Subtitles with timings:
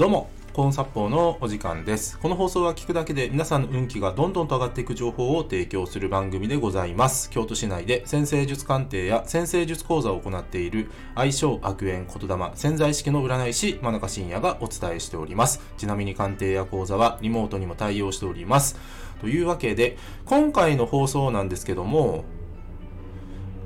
[0.00, 2.18] どうも、コーンサッポーのお時間です。
[2.18, 7.28] この放送は聞くだけで皆さんの運気がどんどんと上がっていく情報を提供する番組でございます。
[7.28, 15.60] 京都市内で先生術鑑定や先生術講座を行っている相性悪縁言霊潜在意識の占い師真中信也がお伝えしております。
[15.76, 18.78] ちなみに鑑定や講座はリモートにも対応しております。
[19.20, 22.24] というわけで、今回の放送なんですけども、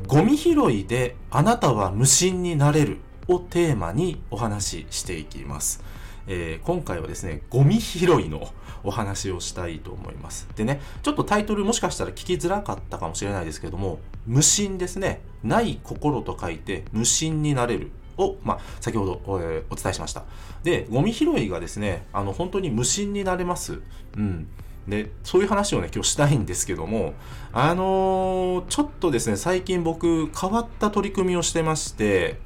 [0.08, 2.98] ゴミ拾いであなたは無心になれる
[3.28, 5.93] をテーマにお話ししていきます。
[6.26, 8.48] えー今回はですね、ゴミ拾いの
[8.82, 10.48] お話をしたいと思います。
[10.56, 15.20] でね、ちょっとタイトルもしかしたら聞きづらかったかもしれないですけども、無心ですね。
[15.42, 17.90] ない心と書いて無心になれる。
[18.16, 20.24] を、まあ、先ほど、えーお伝えしました。
[20.62, 23.80] で、ゴミ拾いがですね、あの、本当に無心になれます。
[24.16, 24.46] うん。
[24.86, 27.14] で、そういう話をね、今日したいんですけども、
[27.52, 32.38] あのーちょっとですね、最近僕、変わった取り組みをしてまして、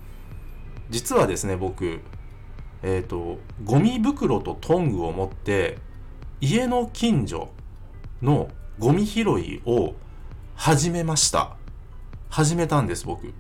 [0.91, 2.01] 実はですね、僕、
[2.83, 5.79] えっ、と、ゴミ袋とトングを持って、
[6.41, 7.51] 家の近所
[8.23, 8.49] の
[8.79, 9.95] ゴミ拾いを
[10.55, 11.57] 始めました。
[12.29, 13.33] 始めたんです、僕。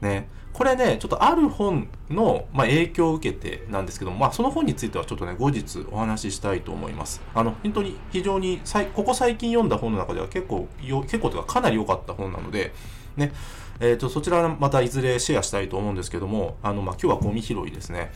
[0.00, 0.28] ね。
[0.52, 7.20] これね、ちょっとある本の、まあ、影響を受けてなんですけども、まあ、その本についてはちょっとね、後日お話ししたいと思います。
[7.34, 8.60] あの、本当に非常に、
[8.94, 12.72] ここ最近読んだ本の中では結構よ、結構というかかなり良かった本なので、
[13.16, 13.32] ね、
[13.80, 18.12] えっ、と、そちらまたいずれシェアしたいと思うんですけども、あの、まあ、今日はゴミ拾いですね。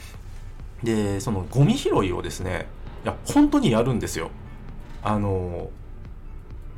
[0.83, 2.67] で、そのゴミ拾いをですね、
[3.05, 4.31] いや、本当にやるんですよ。
[5.03, 5.71] あの、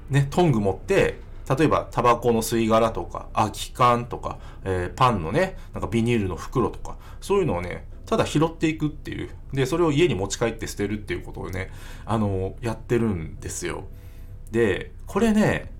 [0.08, 1.20] ね、トング持って、
[1.58, 9.30] 例えばタバコの吸い殻とか、空き缶とか、えーパンのね、なんかビニールの袋とか、そういうのをね、ただ拾っていくっていう。
[9.52, 11.70] で、それを家に持ち帰って捨てるっていうことをね、
[12.04, 13.84] あの、やってるんですよ。
[14.50, 15.70] で、これね、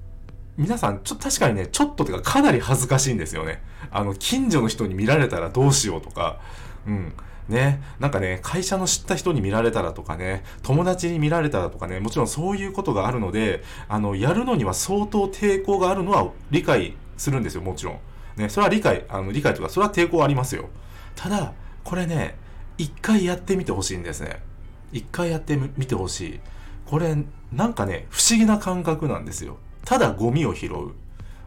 [0.61, 3.63] 皆さん、ちょ、確かにね、ちょっとてかかなり恥ずかしいんですよね。
[3.91, 6.39] あの、近所の人に見られたらどうしようとか、
[6.87, 7.15] うん。
[7.49, 17.99] ね、なんかね、会社の知った人に見られたらとかね、友達に見られたらとかね、もちろんそういうことがあるので、あの、やるのには相当抵抗があるのは理解するんですよ、もちろん。
[18.37, 20.69] ね、それは理解、あの、理解とか、それは抵抗ありますよ。
[21.17, 21.55] ただ、
[21.85, 22.37] これね、
[22.77, 24.43] 一回やってみてほしいんですね。
[24.93, 26.41] 一回やってみてほしい。
[26.85, 27.17] これ、
[27.51, 29.57] なんかね、不思議な感覚なんですよ。
[29.91, 30.93] ただゴミを拾う。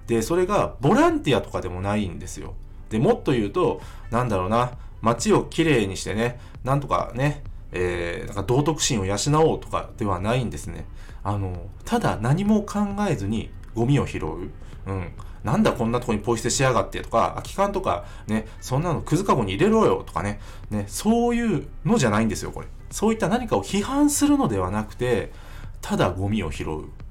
[0.06, 2.56] で、それがボランティアとかでもないんですよ。
[2.90, 3.80] で、もっと言うと、
[4.12, 9.16] なんだろうな、街をきれいにしてね、なんとかね、えー、なんか道徳心を養
[9.50, 10.84] おうとかではないんですね。
[11.24, 14.52] あの、ただ何も考えずにゴミを拾う。
[14.88, 15.14] うん。
[15.46, 22.68] なんだこんなとこにポイ捨てしやがってとか、空き缶とかね、そんなのくずかごに入れろよとかね、ね、そういうのじゃないんですよ、これ。
[22.92, 25.32] そういった何かを批判するのではなくて、
[25.80, 27.03] ただゴミを拾う。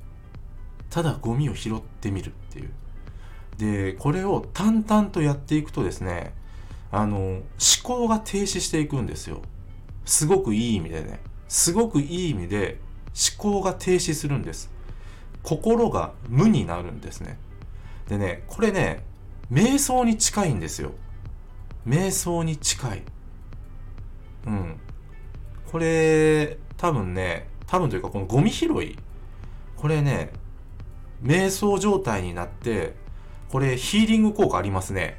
[0.92, 2.70] ただゴミを拾ってみるっていう。
[3.56, 6.34] で、これを淡々とやっていくとですね、
[6.90, 7.42] あの、思
[7.82, 9.40] 考が停止していくんですよ。
[10.04, 11.20] すごくいい意味でね。
[11.48, 12.78] すごくいい意味で
[13.38, 14.70] 思考が停止するんです。
[15.42, 17.38] 心が無になるんですね。
[18.06, 19.02] でね、これね、
[19.50, 20.92] 瞑想に近いんですよ。
[21.88, 23.02] 瞑想に近い。
[24.46, 24.76] うん。
[25.70, 28.98] これ、多分ね、多分というかこのゴミ拾い、
[29.78, 30.32] これね、
[31.22, 32.94] 瞑想状態になって、
[33.50, 35.18] これヒーリング効果ありますね。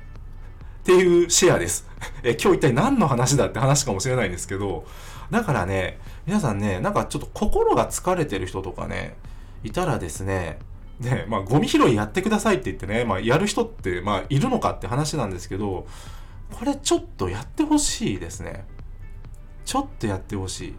[0.81, 1.87] っていうシェアです。
[2.23, 4.85] え、今日一体何の話だって話かもしれないんですけど、
[5.31, 9.15] だからね、皆さんね、なんかちょっと心が疲れてる人とかね、
[9.63, 10.59] いたらですね、
[10.99, 15.87] ね、まあ、ゴミ拾いやってくださいって言ってね、まあ、やる人って、まあ、いるのかって話なんですけど、
[16.51, 18.65] これちょっとやってほしいですね。
[19.65, 20.75] ちょっとやってほしい。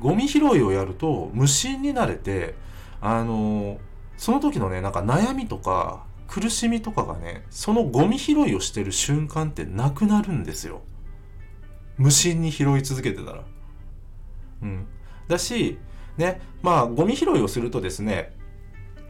[0.00, 2.54] ゴミ拾いをやると無心になれて、
[3.00, 3.78] あの
[4.16, 10.82] その時のね、なんか悩みとか苦しみとかがね、そのゴミ拾いをしてる瞬間ってなくなるんですよ。
[11.98, 13.44] 無心に拾い続けてたら。
[14.62, 14.86] うん。
[15.28, 15.78] だし、
[16.16, 18.34] ね、まあ、ゴミ拾いをするとですね、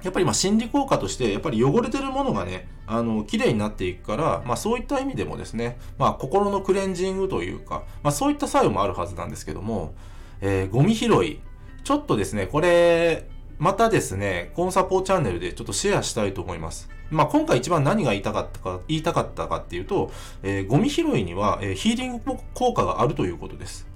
[0.02, 9.94] やっぱりま心理効果として、やっぱり汚れてるものがね、あの、綺麗になっていくから、まあそういった意味でもですね、まあ心のクレンジングというか、まあそういった作用もあるはずなんですけども、
[10.40, 11.40] えーゴミ拾い、
[11.82, 13.28] ちょっとですね、これ、
[13.58, 16.88] またですね、コンサポーチャンネルでちょっとシェアしたいと思います。
[17.10, 20.10] まあ今回一番何が言いたかったか、言いたかったかっていうと、
[20.42, 23.86] えーゴミ拾いには、えーヒーリング効果があるということです。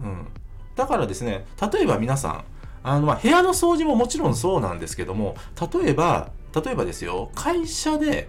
[0.00, 0.26] うん。
[0.74, 2.44] だからですね、例えば皆さん、
[2.82, 5.36] あの、まあ、部屋の掃除ももちろんそうなんですけども、
[5.72, 8.28] 例えば、例えばですよ、会社で、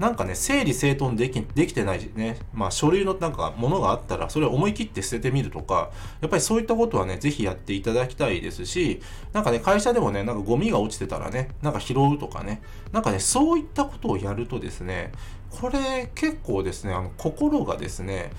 [0.00, 5.90] なんかね、整理整頓でき、できてないね、まあ、書類のなんか、ものがあったら、それを思い切って捨ててみるとか、
[6.22, 9.02] やっぱりそういったことはね、ぜひやっていただきたいですし、
[9.34, 12.62] なんかね、会社でもね、なんかゴミが落ちてたらね、なんか拾うとかね、
[12.92, 15.12] なんかね、そういったことをやるとですね、
[15.50, 18.30] これ結構ですね、あの、心がですね、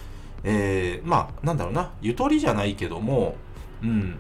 [0.44, 3.36] えー、まあ、なんだろうな、ゆとりじゃないけども、
[3.84, 4.18] うん、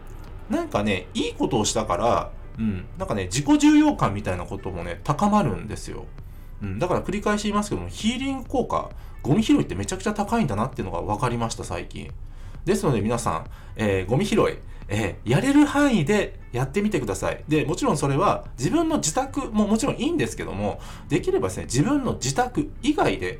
[0.47, 6.05] なんかね、いいことをしたから、うん、なんかね、自己重要感みたいなこともね、高まるんですよ。
[6.61, 8.89] うん、だから繰り返し言いますけども、ヒーリング効果、
[9.23, 12.11] ゴミ拾いってめちゃくちゃ高いんだなっていうのが分かりました、最近。
[12.65, 17.43] ですので皆さん、えー、ゴミ拾い、えー、やれる範囲でやってみてください。
[17.47, 20.79] で、もちろんそれは自分の自宅ももちろんいいんですけども、
[21.09, 23.39] できればですね、自分の自宅以外で、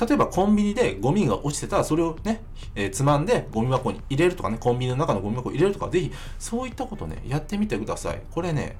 [0.00, 2.40] 例えばコンビニでゴミが落ちてたらそれをね、
[2.74, 8.22] えー、つまんでゴミ箱に入れるとかね、コンビニの中のゴミ箱に入れるとか、ぜひそういったことね、やってみてください。
[8.30, 8.76] これね、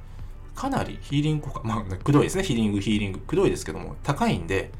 [0.54, 4.70] かなりヒーリング効果、まあ、くどいですね、ヒーリング、ヒーリング、くどいですけども、高いんで、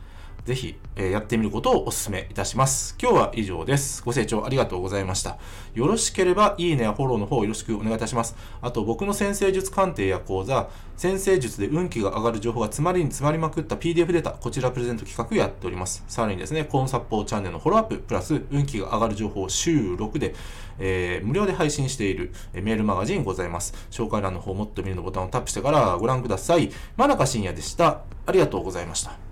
[0.51, 2.97] ぜひ、えー、やってみることをお勧めいたします。
[3.01, 4.03] 今日は以上です。
[4.05, 5.39] ご清聴ありがとうございました。
[5.75, 8.35] よろしければ、いいねやフォローの方よろしくお願いいたします。
[8.61, 16.03] あと、僕の先生術鑑定や講座、先生術で運気が上がる情報が詰まりに詰まりまくった PDF データ、こちらプレゼント企画やっております。
[16.09, 20.35] さらにですね、コーンサッポーチャンネルのフォローアップ、プラス、運気が上がる情報を週6で、
[20.81, 23.73] えー、無料で配信しているメールマガジンございます。
[23.93, 26.73] 紹介欄の方、もっと見るのボタンをタップしてからご覧ください。
[26.97, 28.01] 真中深也でした。
[28.27, 29.30] ありがとうございました。